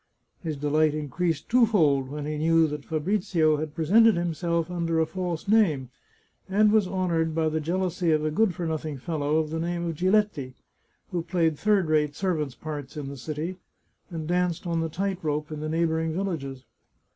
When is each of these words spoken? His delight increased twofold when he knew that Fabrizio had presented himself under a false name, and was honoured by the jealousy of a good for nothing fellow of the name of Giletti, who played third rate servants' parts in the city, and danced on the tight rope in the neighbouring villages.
His 0.41 0.57
delight 0.57 0.95
increased 0.95 1.47
twofold 1.47 2.09
when 2.09 2.25
he 2.25 2.39
knew 2.39 2.65
that 2.65 2.85
Fabrizio 2.85 3.57
had 3.57 3.75
presented 3.75 4.15
himself 4.15 4.71
under 4.71 4.99
a 4.99 5.05
false 5.05 5.47
name, 5.47 5.91
and 6.49 6.71
was 6.71 6.87
honoured 6.87 7.35
by 7.35 7.49
the 7.49 7.59
jealousy 7.59 8.09
of 8.11 8.25
a 8.25 8.31
good 8.31 8.55
for 8.55 8.65
nothing 8.65 8.97
fellow 8.97 9.35
of 9.37 9.51
the 9.51 9.59
name 9.59 9.85
of 9.87 9.93
Giletti, 9.95 10.55
who 11.11 11.21
played 11.21 11.55
third 11.59 11.87
rate 11.87 12.15
servants' 12.15 12.55
parts 12.55 12.97
in 12.97 13.09
the 13.09 13.15
city, 13.15 13.57
and 14.09 14.27
danced 14.27 14.65
on 14.65 14.79
the 14.81 14.89
tight 14.89 15.19
rope 15.23 15.51
in 15.51 15.59
the 15.59 15.69
neighbouring 15.69 16.13
villages. 16.13 16.63